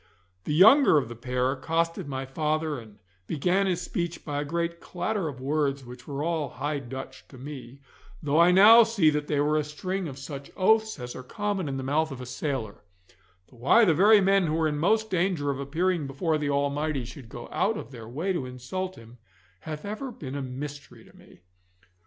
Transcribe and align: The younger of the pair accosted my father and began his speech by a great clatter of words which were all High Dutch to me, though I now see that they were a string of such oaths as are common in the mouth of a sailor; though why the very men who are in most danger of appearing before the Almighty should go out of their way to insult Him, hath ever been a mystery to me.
The 0.45 0.53
younger 0.55 0.97
of 0.97 1.09
the 1.09 1.15
pair 1.15 1.51
accosted 1.51 2.07
my 2.07 2.25
father 2.25 2.79
and 2.79 2.97
began 3.27 3.67
his 3.67 3.83
speech 3.83 4.25
by 4.25 4.41
a 4.41 4.43
great 4.43 4.79
clatter 4.79 5.27
of 5.27 5.39
words 5.39 5.85
which 5.85 6.07
were 6.07 6.23
all 6.23 6.49
High 6.49 6.79
Dutch 6.79 7.27
to 7.27 7.37
me, 7.37 7.81
though 8.23 8.39
I 8.39 8.49
now 8.49 8.81
see 8.81 9.11
that 9.11 9.27
they 9.27 9.39
were 9.39 9.57
a 9.57 9.63
string 9.63 10.07
of 10.07 10.17
such 10.17 10.49
oaths 10.57 10.97
as 10.99 11.15
are 11.15 11.21
common 11.21 11.69
in 11.69 11.77
the 11.77 11.83
mouth 11.83 12.09
of 12.11 12.19
a 12.19 12.25
sailor; 12.25 12.83
though 13.51 13.57
why 13.57 13.85
the 13.85 13.93
very 13.93 14.19
men 14.21 14.47
who 14.47 14.59
are 14.61 14.67
in 14.67 14.79
most 14.79 15.11
danger 15.11 15.51
of 15.51 15.59
appearing 15.59 16.07
before 16.07 16.39
the 16.39 16.49
Almighty 16.49 17.05
should 17.05 17.29
go 17.29 17.47
out 17.51 17.77
of 17.77 17.91
their 17.91 18.07
way 18.09 18.33
to 18.33 18.47
insult 18.47 18.95
Him, 18.95 19.19
hath 19.59 19.85
ever 19.85 20.11
been 20.11 20.33
a 20.33 20.41
mystery 20.41 21.03
to 21.05 21.15
me. 21.15 21.41